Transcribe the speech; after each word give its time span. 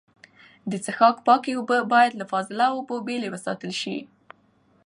د 0.69 0.71
څښاک 0.83 1.17
پاکې 1.27 1.51
اوبه 1.55 1.77
باید 1.93 2.13
له 2.19 2.25
فاضله 2.31 2.65
اوبو 2.75 2.95
بېلې 3.07 3.29
وساتل 3.31 3.71
سي. 3.81 3.97